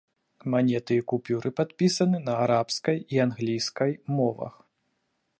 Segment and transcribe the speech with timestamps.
[0.51, 4.53] Манеты і купюры падпісаны на арабскай і англійскай мовах.